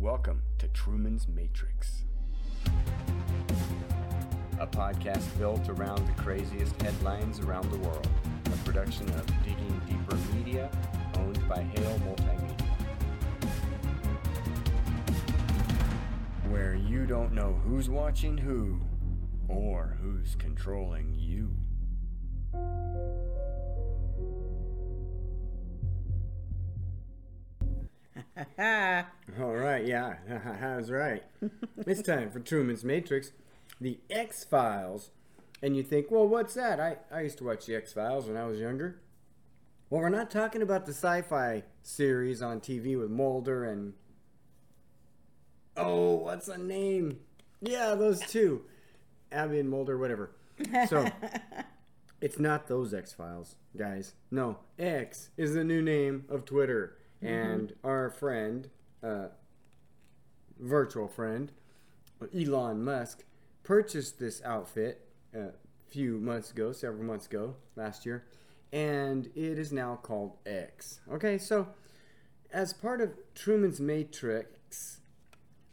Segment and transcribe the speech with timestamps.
[0.00, 2.04] Welcome to Truman's Matrix,
[4.60, 8.06] a podcast built around the craziest headlines around the world.
[8.46, 10.70] A production of Digging Deeper Media,
[11.16, 12.60] owned by Hale Multimedia.
[16.48, 18.80] Where you don't know who's watching who
[19.48, 21.50] or who's controlling you.
[29.40, 30.16] All right, yeah,
[30.60, 31.22] that's right.
[31.78, 33.32] it's time for Truman's Matrix,
[33.80, 35.10] the X Files.
[35.60, 36.78] And you think, well, what's that?
[36.78, 39.00] I, I used to watch the X Files when I was younger.
[39.90, 43.94] Well, we're not talking about the sci fi series on TV with Mulder and.
[45.76, 47.20] Oh, what's the name?
[47.60, 48.62] Yeah, those two.
[49.32, 50.30] Abby and Mulder, whatever.
[50.88, 51.08] So,
[52.20, 54.14] it's not those X Files, guys.
[54.30, 56.97] No, X is the new name of Twitter.
[57.20, 58.68] And our friend,
[59.02, 59.28] uh,
[60.58, 61.52] virtual friend,
[62.34, 63.24] Elon Musk,
[63.62, 65.48] purchased this outfit a
[65.88, 68.24] few months ago, several months ago, last year,
[68.72, 71.00] and it is now called X.
[71.10, 71.68] Okay, so
[72.52, 75.00] as part of Truman's Matrix,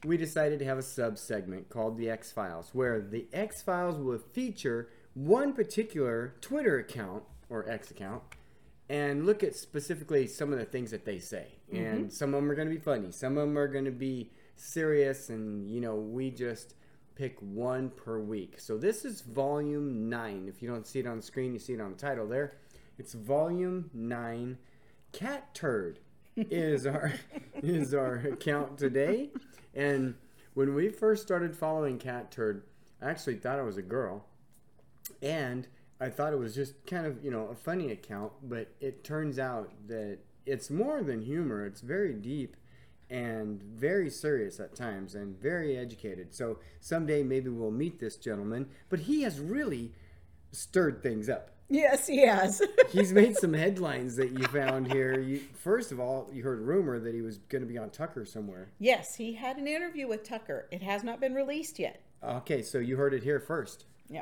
[0.04, 3.98] we decided to have a sub segment called the X Files, where the X Files
[3.98, 8.24] will feature one particular Twitter account or X account
[8.90, 11.48] and look at specifically some of the things that they say.
[11.72, 11.86] Mm-hmm.
[11.86, 13.92] And some of them are going to be funny, some of them are going to
[13.92, 16.76] be serious, and you know, we just
[17.16, 18.60] pick one per week.
[18.60, 20.48] So this is volume nine.
[20.48, 22.58] If you don't see it on the screen, you see it on the title there.
[22.98, 24.58] It's volume nine.
[25.12, 26.00] Cat turd
[26.36, 27.14] is our
[27.62, 29.30] is our account today.
[29.74, 30.16] And
[30.54, 32.64] when we first started following Cat Turd,
[33.02, 34.26] I actually thought it was a girl.
[35.22, 35.68] And
[36.00, 39.40] I thought it was just kind of, you know, a funny account, but it turns
[39.40, 41.66] out that it's more than humor.
[41.66, 42.58] It's very deep
[43.10, 46.34] and very serious at times and very educated.
[46.34, 49.94] So someday maybe we'll meet this gentleman, but he has really
[50.52, 51.52] stirred things up.
[51.68, 52.62] Yes, he has.
[52.92, 55.20] He's made some headlines that you found here.
[55.20, 58.24] You, first of all, you heard rumor that he was going to be on Tucker
[58.26, 58.70] somewhere.
[58.80, 60.68] yes, he had an interview with Tucker.
[60.72, 62.02] It has not been released yet.
[62.24, 63.86] Okay, so you heard it here first.
[64.10, 64.22] Yeah.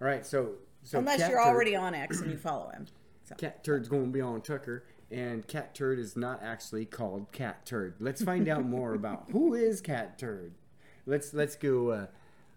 [0.00, 2.86] All right, so so Unless Cat you're Turd- already on X and you follow him.
[3.24, 3.36] So.
[3.36, 7.64] Cat Turd's going to be on Tucker, and Cat Turd is not actually called Cat
[7.64, 7.94] Turd.
[8.00, 10.54] Let's find out more about who is Cat Turd.
[11.06, 11.90] Let's let's go.
[11.90, 12.06] Uh,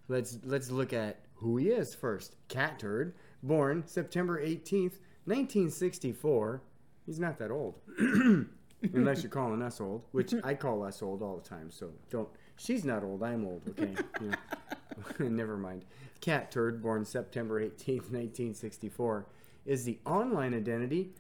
[0.07, 2.35] let's let's look at who he is first.
[2.47, 3.13] Cat Turd,
[3.43, 6.63] born September eighteenth, nineteen sixty four.
[7.05, 7.75] He's not that old,
[8.93, 11.69] unless you're calling us old, which I call us old all the time.
[11.69, 12.27] So don't.
[12.57, 13.21] She's not old.
[13.21, 13.61] I'm old.
[13.69, 13.93] Okay.
[14.21, 14.35] Yeah.
[15.19, 15.85] Never mind.
[16.25, 19.27] Cat Turd, born September 18th, 1964,
[19.67, 21.11] is the online identity.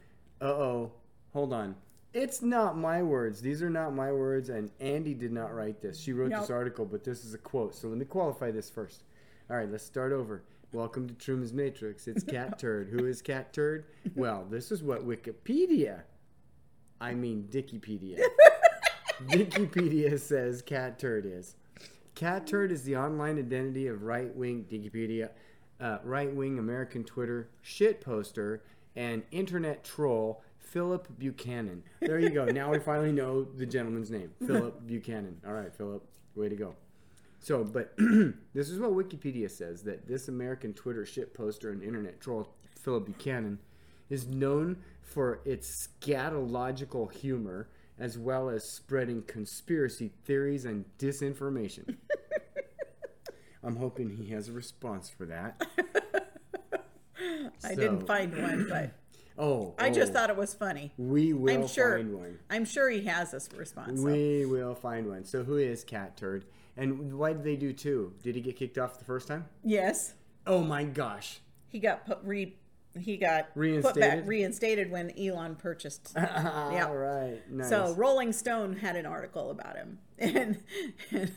[0.41, 0.91] Uh oh.
[1.31, 1.75] Hold on.
[2.11, 3.39] It's not my words.
[3.39, 5.99] These are not my words, and Andy did not write this.
[5.99, 7.75] She wrote this article, but this is a quote.
[7.75, 9.03] So let me qualify this first.
[9.47, 10.43] All right, let's start over.
[10.73, 12.07] Welcome to Truman's Matrix.
[12.07, 12.89] It's Cat Turd.
[12.89, 13.85] Who is Cat Turd?
[14.15, 16.01] Well, this is what Wikipedia,
[16.99, 18.23] I mean Dickipedia.
[19.27, 21.57] Wikipedia says Cat Turd is.
[22.15, 25.31] Cat Turd is the online identity of right wing Wikipedia,
[25.81, 28.63] uh, right wing American Twitter shit poster
[28.95, 31.83] and internet troll Phillip Buchanan.
[31.99, 32.45] There you go.
[32.53, 35.41] now we finally know the gentleman's name, Phillip Buchanan.
[35.45, 36.75] All right, Phillip, way to go.
[37.41, 37.93] So, but
[38.53, 42.47] this is what Wikipedia says that this American Twitter shit poster and internet troll
[42.79, 43.59] Phillip Buchanan
[44.09, 47.67] is known for its scatological humor
[47.97, 51.95] as well as spreading conspiracy theories and disinformation.
[53.65, 55.61] I'm hoping he has a response for that.
[57.63, 58.91] I didn't find one, but
[59.37, 60.93] Oh, I just oh, thought it was funny.
[60.97, 61.97] we will I'm sure.
[61.97, 62.39] find one.
[62.49, 63.99] I'm sure he has this response.
[63.99, 64.05] so.
[64.05, 65.25] We will find one.
[65.25, 66.45] So who is Cat Turd?
[66.77, 68.13] And why did they do two?
[68.23, 69.45] Did he get kicked off the first time?
[69.63, 70.13] Yes,
[70.47, 71.39] Oh my gosh.
[71.67, 72.55] he got put re.
[72.97, 73.99] He got put Reinstated?
[73.99, 76.13] back reinstated when Elon purchased.
[76.15, 76.85] yeah.
[76.87, 77.41] All right.
[77.51, 77.67] Nice.
[77.67, 80.59] So Rolling Stone had an article about him, and,
[81.11, 81.29] and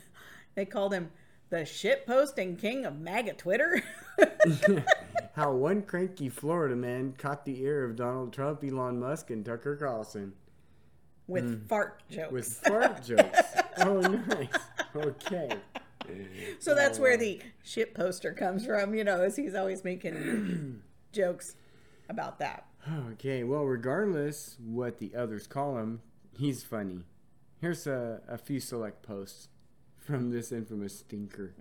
[0.55, 1.11] they called him
[1.49, 3.81] the shit posting king of MAGA Twitter.
[5.33, 9.75] How one cranky Florida man caught the ear of Donald Trump, Elon Musk, and Tucker
[9.75, 10.33] Carlson
[11.29, 11.67] with hmm.
[11.67, 12.31] fart jokes.
[12.31, 13.39] With fart jokes.
[13.77, 14.47] Oh, nice.
[14.95, 15.49] Okay.
[16.59, 20.81] so that's where uh, the shit poster comes from, you know, as he's always making
[21.13, 21.55] jokes
[22.09, 22.65] about that.
[23.11, 23.43] Okay.
[23.43, 26.01] Well, regardless what the others call him,
[26.37, 27.03] he's funny.
[27.61, 29.49] Here's a, a few select posts
[30.09, 31.53] from this infamous stinker.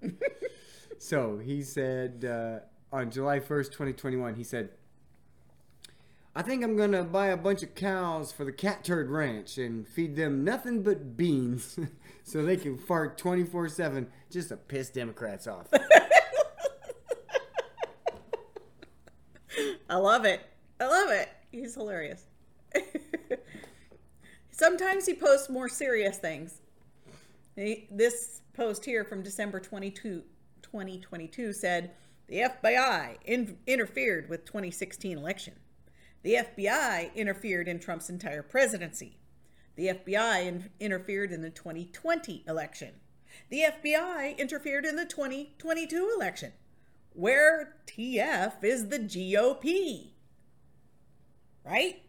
[0.99, 2.61] so he said uh,
[2.91, 4.71] on July 1st, 2021, he said,
[6.35, 9.87] I think I'm gonna buy a bunch of cows for the cat turd ranch and
[9.87, 11.79] feed them nothing but beans
[12.23, 15.67] so they can fart 24 7 just to piss Democrats off.
[19.91, 20.41] I love it.
[20.81, 21.29] I love it.
[21.51, 22.25] He's hilarious.
[24.51, 26.61] Sometimes he posts more serious things.
[27.59, 30.23] This post here from December 22,
[30.63, 31.91] 2022 said
[32.29, 35.55] the FBI in- interfered with 2016 election.
[36.23, 39.19] The FBI interfered in Trump's entire presidency.
[39.75, 42.95] The FBI in- interfered in the 2020 election.
[43.49, 46.53] The FBI interfered in the 2022 election.
[47.13, 50.13] Where TF is the GOP?
[51.65, 52.03] Right?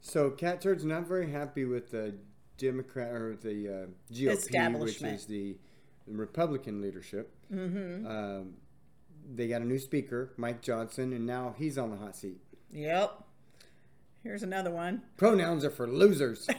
[0.00, 2.14] So cat turd's not very happy with the
[2.58, 5.56] Democrat or the uh, GOP, which is the
[6.06, 7.34] Republican leadership.
[7.52, 8.06] Mm-hmm.
[8.06, 8.54] Um,
[9.34, 12.40] they got a new speaker, Mike Johnson, and now he's on the hot seat.
[12.72, 13.24] Yep.
[14.22, 15.02] Here's another one.
[15.16, 16.46] Pronouns are for losers.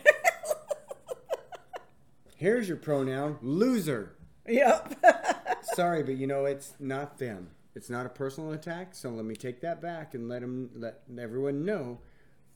[2.36, 4.16] Here's your pronoun, loser.
[4.48, 5.04] Yep.
[5.74, 7.50] Sorry, but you know it's not them.
[7.74, 8.94] It's not a personal attack.
[8.94, 12.00] So let me take that back and let them let everyone know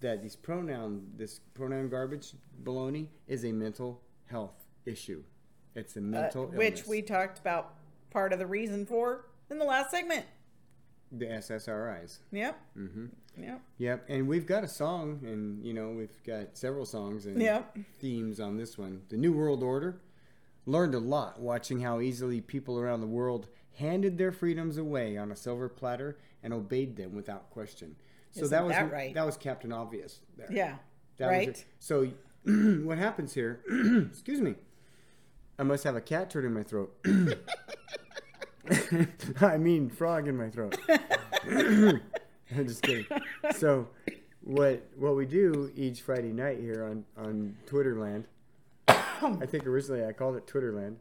[0.02, 5.24] that these pronoun this pronoun garbage baloney is a mental health issue.
[5.76, 6.88] It's a mental Uh, which illness.
[6.88, 7.76] we talked about
[8.10, 10.26] part of the reason for in the last segment.
[11.12, 12.20] the SSRIs.
[12.32, 12.60] Yep.
[12.78, 13.06] Mm-hmm.
[13.42, 13.62] Yep.
[13.80, 17.78] Yep, and we've got a song, and you know we've got several songs and Yep.
[17.98, 19.02] themes on this one.
[19.10, 20.02] The New World Order
[20.68, 25.32] learned a lot watching how easily people around the world handed their freedoms away on
[25.32, 27.96] a silver platter and obeyed them without question.
[28.32, 29.14] So Isn't that was that right?
[29.14, 30.20] that was Captain Obvious.
[30.38, 30.48] There.
[30.52, 30.76] Yeah.
[31.18, 31.66] That was right.
[31.80, 32.08] So
[32.84, 33.62] what happens here?
[34.12, 34.56] excuse me.
[35.58, 36.96] I must have a cat turd in my throat.
[39.42, 40.78] I mean, frog in my throat.
[41.50, 43.06] I'm just kidding.
[43.56, 43.88] So,
[44.42, 48.26] what what we do each Friday night here on on Twitterland?
[48.88, 50.96] I think originally I called it Twitterland,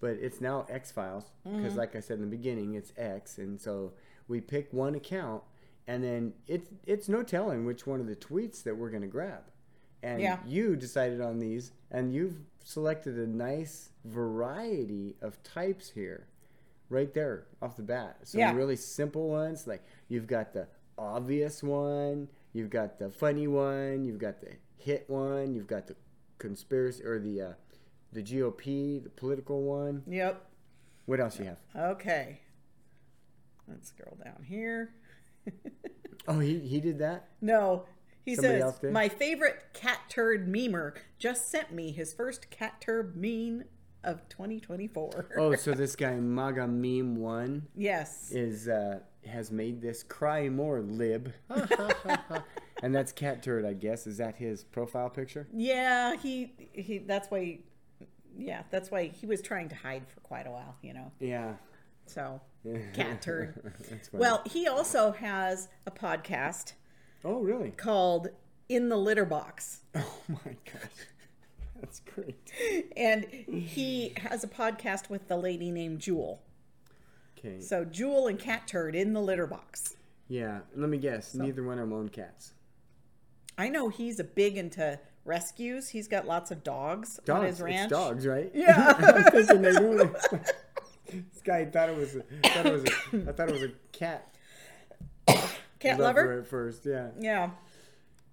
[0.00, 1.78] but it's now X Files because, mm-hmm.
[1.78, 3.92] like I said in the beginning, it's X, and so
[4.28, 5.42] we pick one account,
[5.86, 9.42] and then it's it's no telling which one of the tweets that we're gonna grab.
[10.02, 10.40] And Yeah.
[10.46, 16.26] you decided on these, and you've selected a nice variety of types here
[16.88, 18.18] right there off the bat.
[18.24, 18.54] Some Yeah.
[18.54, 19.66] really simple ones.
[19.66, 20.66] Like you've got the
[20.98, 25.96] obvious one, you've got the funny one, you've got the hit one, you've got the
[26.38, 27.52] conspiracy or the uh,
[28.12, 30.02] the GOP, the political one.
[30.06, 30.44] Yep.
[31.06, 31.58] What else you have?
[31.74, 32.40] Okay.
[33.68, 34.94] Let's scroll down here.
[36.28, 37.28] Oh, he he did that.
[37.40, 37.84] No.
[38.24, 38.92] He Somebody says?
[38.92, 43.64] My favorite cat turd memer just sent me his first cat turd meme
[44.04, 45.30] of 2024.
[45.36, 48.30] Oh, so this guy Maga Meme One yes.
[48.30, 51.32] is uh, has made this cry more lib,
[52.82, 53.64] and that's cat turd.
[53.64, 55.48] I guess is that his profile picture?
[55.52, 57.60] Yeah, he he that's why he,
[58.36, 61.10] yeah, that's why he was trying to hide for quite a while, you know.
[61.18, 61.54] Yeah.
[62.06, 62.40] So,
[62.92, 63.74] cat turd.
[64.12, 66.72] Well, he also has a podcast
[67.24, 67.70] oh really?
[67.70, 68.28] called
[68.68, 69.80] In the Litter Box.
[69.96, 71.06] Oh my gosh,
[71.78, 72.50] that's great.
[72.96, 76.40] And he has a podcast with the lady named Jewel.
[77.38, 77.60] Okay.
[77.60, 79.96] So, Jewel and Cat Turd in the litter box.
[80.28, 80.60] Yeah.
[80.76, 81.34] Let me guess.
[81.34, 82.52] Neither one of them own cats.
[83.58, 85.90] I know he's a big into rescues.
[85.90, 87.90] He's got lots of dogs, on his ranch.
[87.90, 88.50] Dogs, right?
[88.54, 89.28] Yeah.
[91.12, 92.16] this guy thought it was.
[92.16, 92.84] A, thought it was.
[92.84, 94.34] A, I thought it was a cat.
[95.26, 96.38] Cat lover lover?
[96.40, 96.84] at first.
[96.86, 97.08] Yeah.
[97.20, 97.50] Yeah.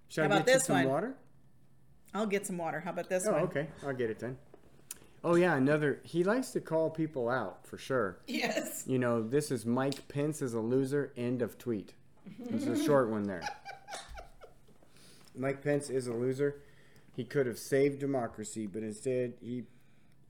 [0.08, 0.88] Should How I about get you this some one?
[0.88, 1.14] water?
[2.14, 2.80] I'll get some water.
[2.80, 3.42] How about this Oh, one?
[3.42, 3.68] okay.
[3.86, 4.36] I'll get it then.
[5.22, 6.00] Oh yeah, another.
[6.02, 8.18] He likes to call people out for sure.
[8.26, 8.84] Yes.
[8.86, 11.12] You know, this is Mike Pence is a loser.
[11.16, 11.92] End of tweet.
[12.48, 13.42] It's a short one there.
[15.36, 16.56] Mike Pence is a loser.
[17.14, 19.64] He could have saved democracy, but instead he.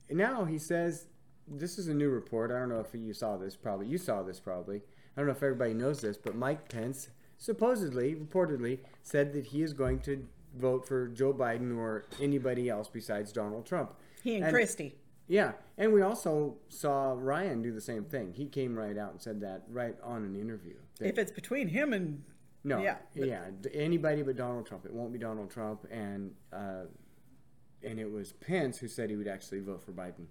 [0.09, 1.05] Now he says,
[1.47, 2.51] this is a new report.
[2.51, 3.55] I don't know if you saw this.
[3.55, 4.39] Probably you saw this.
[4.39, 9.47] Probably I don't know if everybody knows this, but Mike Pence supposedly, reportedly, said that
[9.47, 13.93] he is going to vote for Joe Biden or anybody else besides Donald Trump.
[14.23, 14.95] He and, And- Christie.
[15.27, 18.33] Yeah, and we also saw Ryan do the same thing.
[18.33, 20.75] He came right out and said that right on an interview.
[20.99, 22.23] If it's between him and
[22.65, 24.85] no, yeah, yeah, anybody but Donald Trump.
[24.85, 26.83] It won't be Donald Trump, and uh,
[27.81, 30.25] and it was Pence who said he would actually vote for Biden.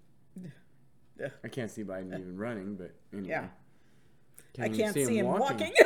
[1.44, 3.28] I can't see Biden even running, but anyway.
[3.28, 3.48] Yeah.
[4.54, 5.72] Can I can't see him walking.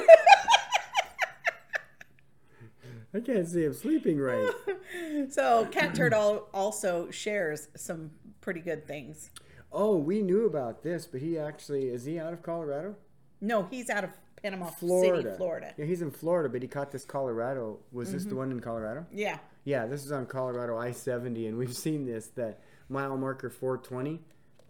[3.15, 4.51] I can't see him sleeping right.
[5.31, 8.11] so Cat Turd al- also shares some
[8.41, 9.31] pretty good things.
[9.73, 12.97] oh, we knew about this, but he actually is he out of Colorado?
[13.41, 14.11] No, he's out of
[14.43, 15.23] Panama Florida.
[15.23, 15.75] City, Florida.
[15.79, 17.79] Yeah, he's in Florida, but he caught this Colorado.
[17.93, 18.31] Was this Mm-hmm.
[18.31, 19.07] the one in Colorado?
[19.13, 19.39] Yeah.
[19.65, 24.21] Yeah, this is on Colorado I 70, and we've seen this that mile marker 420.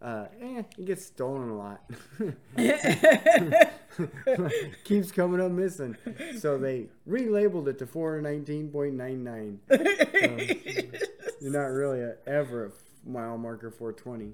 [0.04, 1.80] Uh, eh, it gets stolen a lot.
[4.84, 5.96] Keeps coming up missing.
[6.38, 9.58] So they relabeled it to 419.99.
[11.40, 12.72] You're not really a, ever a
[13.08, 14.32] mile marker 420.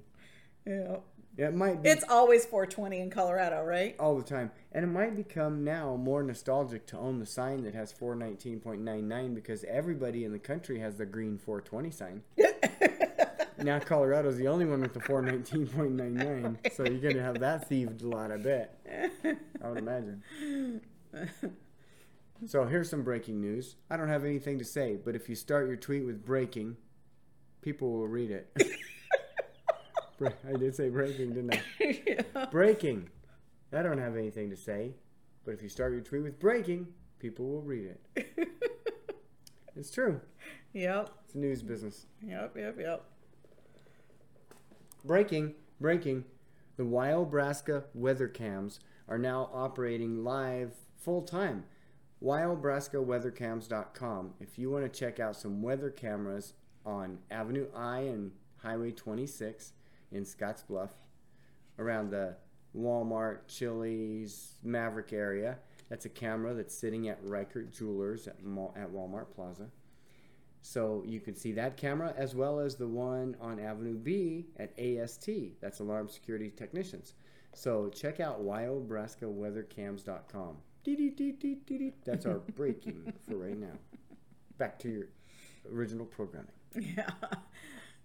[0.67, 0.97] yeah.
[1.39, 3.95] It might be It's always 420 in Colorado, right?
[4.01, 4.51] all the time.
[4.73, 9.63] And it might become now more nostalgic to own the sign that has 419.99 because
[9.65, 12.23] everybody in the country has the green 420 sign.
[13.63, 16.73] Now Colorado's the only one with the 419.99.
[16.73, 18.79] So you're going to have that thieved a lot, I bet.
[19.63, 20.23] I would imagine.
[22.47, 23.77] So here's some breaking news.
[23.91, 26.77] I don't have anything to say, but if you start your tweet with breaking,
[27.61, 28.51] people will read it.
[30.23, 31.63] I did say breaking, didn't I?
[32.07, 32.47] yeah.
[32.47, 33.09] Breaking.
[33.73, 34.95] I don't have anything to say,
[35.45, 36.89] but if you start your tweet with breaking,
[37.19, 38.49] people will read it.
[39.77, 40.21] It's true.
[40.75, 41.11] Yep.
[41.25, 42.07] It's news business.
[42.23, 42.57] Yep.
[42.57, 42.77] Yep.
[42.81, 43.05] Yep.
[45.05, 46.25] Breaking, breaking.
[46.77, 51.65] The Wyobraska weather cams are now operating live full time.
[52.23, 54.35] WyobraskaWeathercams.com.
[54.41, 56.53] If you want to check out some weather cameras
[56.85, 59.73] on Avenue I and Highway 26
[60.13, 60.91] in Scottsbluff,
[61.79, 62.37] around the
[62.77, 65.57] Walmart, Chili's, Maverick area,
[65.89, 69.69] that's a camera that's sitting at Reichert Jewelers at Walmart Plaza.
[70.63, 74.79] So you can see that camera as well as the one on Avenue B at
[74.79, 75.29] AST.
[75.61, 77.15] That's Alarm Security Technicians.
[77.55, 80.57] So check out WyobraskaWeatherCams.com.
[82.05, 83.79] That's our breaking for right now.
[84.59, 85.07] Back to your
[85.73, 86.53] original programming.
[86.75, 87.11] Yeah.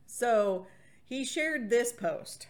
[0.06, 0.68] So
[1.04, 2.48] he shared this post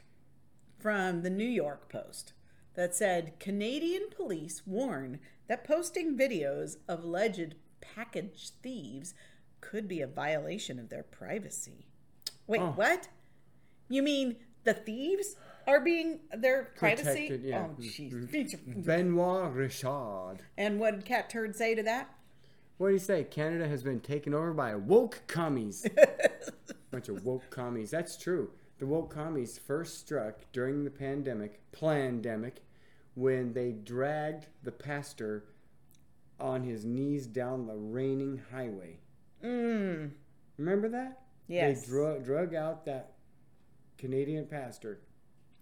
[0.77, 2.33] from the New York Post
[2.75, 9.13] that said Canadian police warn that posting videos of alleged package thieves
[9.71, 11.85] could be a violation of their privacy.
[12.47, 12.71] Wait, Oh.
[12.75, 13.07] what?
[13.89, 15.35] You mean the thieves
[15.67, 17.27] are being their privacy?
[17.27, 17.67] Protected, yeah.
[17.69, 18.11] Oh, jeez.
[18.13, 18.81] Mm-hmm.
[18.81, 20.37] Benoit Richard.
[20.57, 22.09] and what did Cat Turd say to that?
[22.77, 23.23] What do you say?
[23.23, 25.87] Canada has been taken over by woke commies.
[26.91, 27.89] Bunch of woke commies.
[27.89, 28.51] That's true.
[28.79, 32.61] The woke commies first struck during the pandemic, pandemic,
[33.15, 35.45] when they dragged the pastor
[36.39, 38.99] on his knees down the raining highway.
[39.45, 40.11] Mm.
[40.57, 41.19] Remember that?
[41.47, 41.81] Yes.
[41.81, 43.13] They drug, drug out that
[43.97, 44.99] Canadian pastor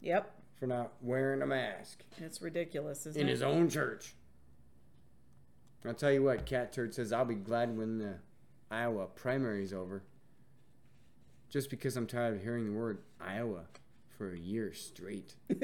[0.02, 0.32] Yep.
[0.60, 3.22] for not wearing a mask It's ridiculous, isn't it?
[3.24, 3.32] in it?
[3.32, 4.14] his own church.
[5.86, 8.16] I'll tell you what, Cat Turd says, I'll be glad when the
[8.72, 10.04] Iowa primary's over.
[11.50, 13.66] Just because I'm tired of hearing the word Iowa
[14.18, 15.36] for a year straight.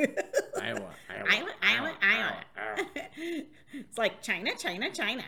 [0.61, 2.85] Iowa, Iowa, Iowa, Iowa, Iowa.
[3.73, 5.23] it's like China, China, China.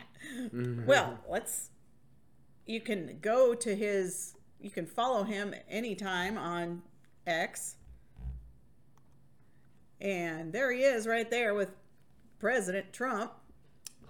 [0.86, 1.70] Well, let's.
[2.66, 4.34] You can go to his.
[4.60, 6.82] You can follow him anytime on
[7.26, 7.76] X.
[10.00, 11.70] And there he is right there with
[12.38, 13.32] President Trump.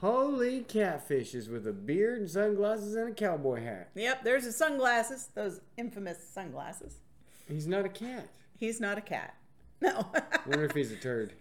[0.00, 3.90] Holy catfishes with a beard and sunglasses and a cowboy hat.
[3.94, 6.96] Yep, there's his sunglasses, those infamous sunglasses.
[7.46, 8.28] He's not a cat.
[8.58, 9.34] He's not a cat.
[9.82, 10.06] No.
[10.46, 11.32] Wonder if he's a turd.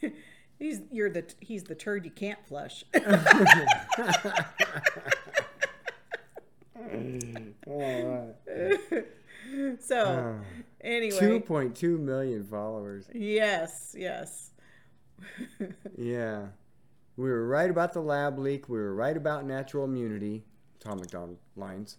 [0.60, 2.84] he's you're the he's the turd you can't flush.
[7.66, 8.34] All
[9.80, 10.64] so, right.
[10.80, 11.18] anyway.
[11.18, 13.08] 2.2 million followers.
[13.12, 14.50] Yes, yes.
[15.96, 16.46] Yeah.
[17.16, 18.68] We were right about the lab leak.
[18.68, 20.44] We were right about natural immunity.
[20.80, 21.98] Tom MacDonald lines.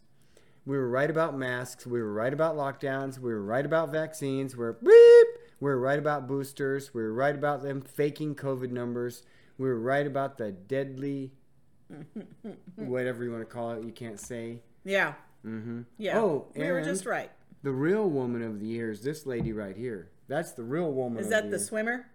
[0.66, 1.86] We were right about masks.
[1.86, 3.20] We were right about lockdowns.
[3.20, 4.58] We were right about vaccines.
[4.58, 5.28] We're beep.
[5.60, 6.94] We were right about boosters.
[6.94, 9.24] We were right about them faking COVID numbers.
[9.58, 11.32] We were right about the deadly,
[12.76, 14.60] whatever you want to call it, you can't say.
[14.84, 15.14] Yeah.
[15.46, 15.82] Mm-hmm.
[15.98, 16.20] Yeah.
[16.20, 17.32] Oh, we were and just right.
[17.64, 20.10] The real woman of the year is this lady right here.
[20.28, 21.20] That's the real woman.
[21.20, 21.66] Is of that the the year.
[21.66, 22.06] swimmer?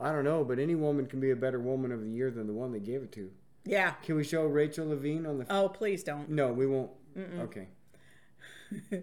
[0.00, 2.46] I don't know, but any woman can be a better woman of the year than
[2.46, 3.30] the one they gave it to.
[3.64, 3.92] Yeah.
[4.02, 5.46] Can we show Rachel Levine on the?
[5.50, 6.28] Oh, please don't.
[6.30, 6.90] No, we won't.
[7.40, 7.68] Okay.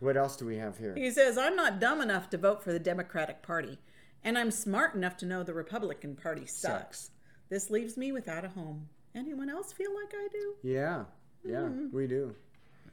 [0.00, 0.96] What else do we have here?
[0.96, 3.78] he says, I'm not dumb enough to vote for the Democratic Party,
[4.24, 7.02] and I'm smart enough to know the Republican Party sucks.
[7.02, 7.10] Sucks.
[7.50, 8.88] This leaves me without a home.
[9.14, 10.54] Anyone else feel like I do?
[10.62, 11.04] Yeah,
[11.44, 11.94] yeah, Mm-hmm.
[11.96, 12.34] we do.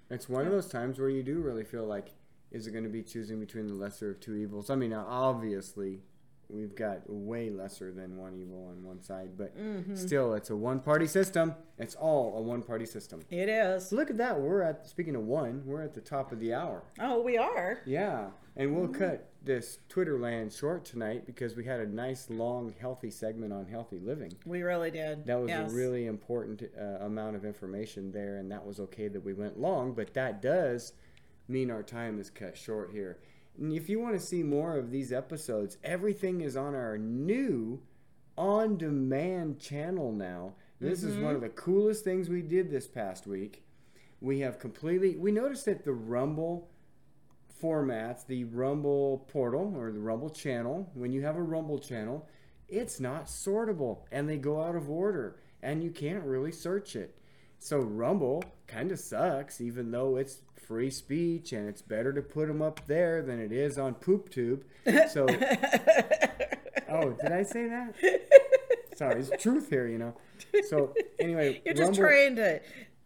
[0.10, 2.12] It's one of those times where you do really feel like,
[2.52, 4.70] is it going to be choosing between the lesser of two evils?
[4.70, 6.02] I mean, obviously,
[6.50, 9.96] we've got way lesser than one evil on one side, but Mm-hmm.
[9.96, 11.54] still, it's a one-party system.
[11.78, 13.22] It's all a one-party system.
[13.30, 13.92] It is.
[13.92, 14.40] Look at that.
[14.40, 16.84] We're at speaking of one, we're at the top of the hour.
[17.00, 17.80] Oh, we are.
[17.86, 18.28] Yeah,
[18.58, 23.10] and we'll cut this Twitter land short tonight because we had a nice, long, healthy
[23.10, 24.34] segment on healthy living.
[24.46, 25.26] We really did.
[25.26, 25.72] That was Yes.
[25.72, 29.60] a really important uh, amount of information there, and that was okay that we went
[29.60, 30.94] long, but that does
[31.48, 33.18] mean our time is cut short here.
[33.60, 37.82] And if you want to see more of these episodes, everything is on our new
[38.38, 40.54] on demand channel now.
[40.80, 41.36] This is one mm-hmm.
[41.36, 43.64] of the coolest things we did this past week.
[44.22, 46.70] We have completely, we noticed that the Rumble
[47.62, 52.30] formats, the Rumble portal or the Rumble channel, when you have a Rumble channel,
[52.70, 57.20] it's not sortable and they go out of order and you can't really search it.
[57.60, 60.38] So Rumble kind of sucks, even though it's
[60.70, 64.62] free speech and it's better to put them up there than it is on PoopTube.
[65.12, 65.26] So,
[66.90, 67.96] oh, did I say that?
[68.96, 70.14] Sorry, it's truth here, you know.
[70.70, 72.62] So anyway, You're just Rumble- trying to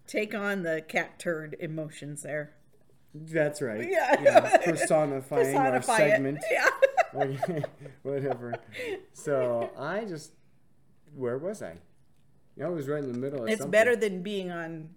[0.08, 2.53] take on the cat turd emotions there.
[3.15, 3.88] That's right.
[3.89, 4.58] Yeah.
[4.58, 6.39] personifying our segment.
[6.50, 6.70] it.
[7.48, 7.60] Yeah.
[8.01, 8.55] Whatever.
[9.13, 10.32] So I just,
[11.15, 11.75] where was I?
[12.58, 13.72] Yeah, I was right in the middle of It's something.
[13.72, 14.89] better than being on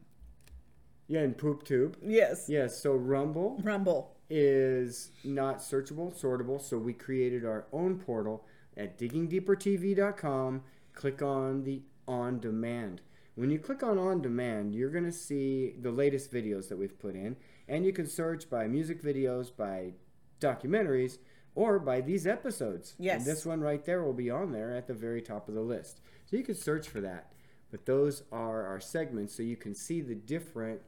[1.09, 1.97] Yeah, in Poop Tube.
[2.03, 2.47] yes.
[2.49, 4.17] Yes, so Rumble Rumble.
[4.29, 8.45] is not searchable, sortable, so we created our own portal
[8.77, 10.63] at diggingdeepertv.com.
[10.95, 13.03] Click on the on demand.
[13.35, 16.99] When you click on on demand, you're going to see the latest videos that we've
[16.99, 17.37] put in,
[17.69, 19.93] and you can search by music videos, by
[20.41, 21.19] documentaries,
[21.55, 22.95] or by these episodes.
[22.99, 23.19] Yes.
[23.19, 25.61] And this one right there will be on there at the very top of the
[25.61, 26.01] list.
[26.25, 27.33] So you can search for that.
[27.71, 30.81] But those are our segments, so you can see the different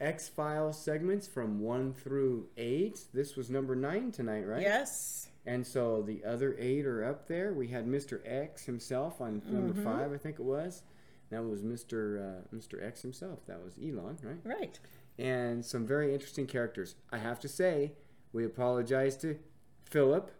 [0.00, 3.00] X Files segments from one through eight.
[3.14, 4.60] This was number nine tonight, right?
[4.62, 5.28] Yes.
[5.46, 7.52] And so the other eight are up there.
[7.52, 8.20] We had Mr.
[8.24, 9.84] X himself on number Mm-hmm.
[9.84, 10.82] five, I think it was.
[11.30, 12.20] That was Mr.
[12.20, 12.84] Uh, Mr.
[12.84, 13.46] X himself.
[13.46, 14.38] That was Elon, right?
[14.44, 14.78] Right.
[15.18, 16.94] And some very interesting characters.
[17.12, 17.92] I have to say,
[18.32, 19.38] we apologize to
[19.84, 20.30] Phillip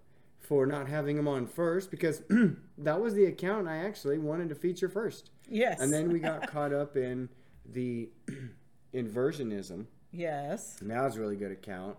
[0.41, 2.23] for not having him on first because
[2.79, 5.31] that was the account I actually wanted to feature first.
[5.49, 5.81] Yes.
[5.81, 7.29] And then we got caught up in
[7.65, 8.11] the
[8.95, 9.87] inversionism.
[10.13, 10.79] Yes.
[10.83, 11.97] Now a really good account.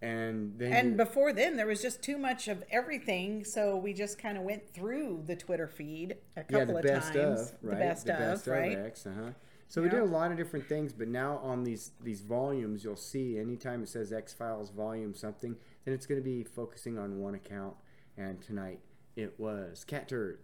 [0.00, 4.16] And then And before then, there was just too much of everything, so we just
[4.16, 7.40] kind of went through the Twitter feed a couple yeah, the of best times.
[7.40, 8.78] of right, The best of, right?
[8.78, 9.30] X, uh-huh.
[9.66, 12.96] So we did a lot of different things, but now on these these volumes, you'll
[12.96, 17.18] see anytime it says X Files Volume something, then it's going to be focusing on
[17.18, 17.74] one account.
[18.16, 18.80] And tonight
[19.14, 20.38] it was Cat Turd.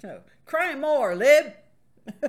[0.00, 1.54] So, cry more, Lib.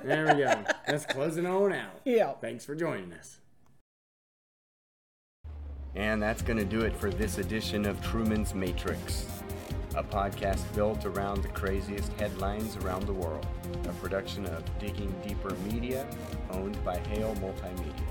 [0.04, 0.64] There we go.
[0.88, 2.00] Let's close it on out.
[2.04, 2.32] Yeah.
[2.40, 3.38] Thanks for joining us.
[5.94, 9.26] And that's going to do it for this edition of Truman's Matrix,
[9.96, 13.46] a podcast built around the craziest headlines around the world,
[13.88, 16.06] a production of Digging Deeper Media,
[16.52, 18.06] owned by Hale Multimedia.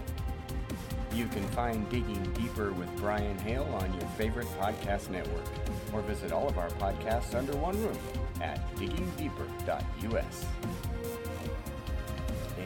[1.14, 5.46] You can find Digging Deeper with Brian Hale on your favorite podcast network,
[5.94, 7.98] or visit all of our podcasts under one roof
[8.42, 10.46] at diggingdeeper.us.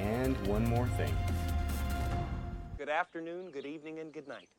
[0.04, 1.16] And one more thing.
[2.78, 4.50] Good afternoon, good evening, and good night.